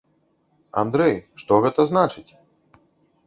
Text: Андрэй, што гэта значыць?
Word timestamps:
Андрэй, 0.83 1.13
што 1.41 1.59
гэта 1.65 1.85
значыць? 1.91 2.31